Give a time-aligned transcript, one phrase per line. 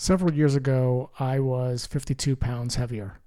[0.00, 3.18] Several years ago, I was 52 pounds heavier.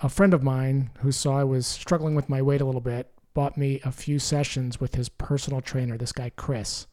[0.00, 3.12] A friend of mine who saw I was struggling with my weight a little bit
[3.34, 6.86] bought me a few sessions with his personal trainer, this guy, Chris.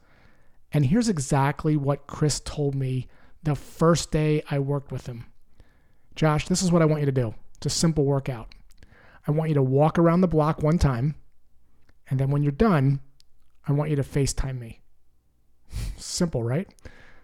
[0.73, 3.07] And here's exactly what Chris told me
[3.41, 5.27] the first day I worked with him
[6.13, 7.33] Josh, this is what I want you to do.
[7.55, 8.49] It's a simple workout.
[9.25, 11.15] I want you to walk around the block one time,
[12.09, 12.99] and then when you're done,
[13.65, 14.81] I want you to FaceTime me.
[15.97, 16.67] simple, right?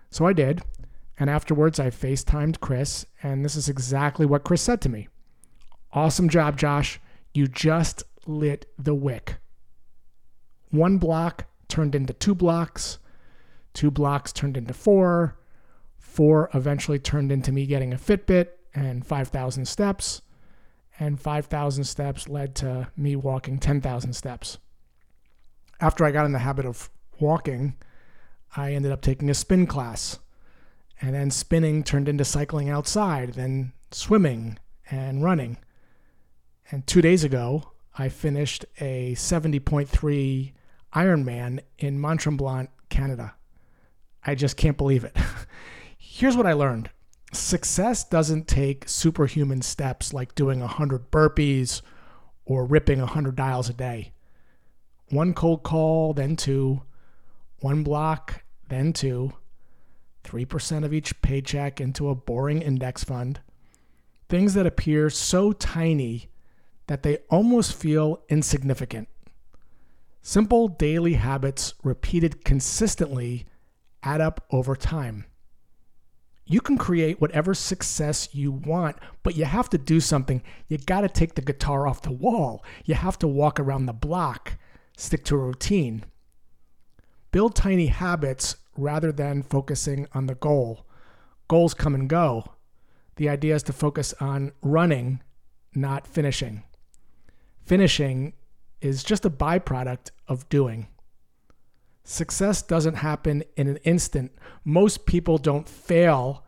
[0.10, 0.62] So I did.
[1.18, 5.08] And afterwards, I FaceTimed Chris, and this is exactly what Chris said to me
[5.94, 7.00] Awesome job, Josh.
[7.34, 9.38] You just lit the wick.
[10.72, 13.00] One block turned into two blocks,
[13.74, 15.38] two blocks turned into four,
[15.98, 20.22] four eventually turned into me getting a Fitbit and 5,000 steps,
[21.00, 24.58] and 5,000 steps led to me walking 10,000 steps.
[25.80, 27.76] After I got in the habit of walking,
[28.56, 30.20] I ended up taking a spin class
[31.02, 34.58] and then spinning turned into cycling outside, then swimming
[34.90, 35.58] and running.
[36.72, 40.54] And two days ago, I finished a 70.3
[40.94, 43.36] Ironman in Mont Tremblant, Canada.
[44.26, 45.16] I just can't believe it.
[45.98, 46.90] Here's what I learned
[47.34, 51.82] success doesn't take superhuman steps like doing 100 burpees
[52.46, 54.14] or ripping 100 dials a day.
[55.10, 56.84] One cold call, then two,
[57.60, 59.34] one block, then two
[60.26, 63.40] 3% of each paycheck into a boring index fund,
[64.28, 66.30] things that appear so tiny
[66.88, 69.08] that they almost feel insignificant.
[70.22, 73.46] Simple daily habits repeated consistently
[74.02, 75.26] add up over time.
[76.48, 80.44] You can create whatever success you want, but you have to do something.
[80.68, 82.64] You got to take the guitar off the wall.
[82.86, 84.58] You have to walk around the block,
[84.96, 86.06] stick to a routine.
[87.32, 90.86] Build tiny habits rather than focusing on the goal.
[91.48, 92.54] Goals come and go.
[93.18, 95.22] The idea is to focus on running,
[95.74, 96.64] not finishing.
[97.64, 98.34] Finishing
[98.82, 100.88] is just a byproduct of doing.
[102.04, 104.32] Success doesn't happen in an instant.
[104.64, 106.46] Most people don't fail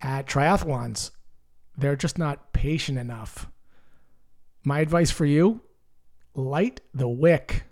[0.00, 1.10] at triathlons,
[1.76, 3.48] they're just not patient enough.
[4.64, 5.62] My advice for you
[6.34, 7.64] light the wick.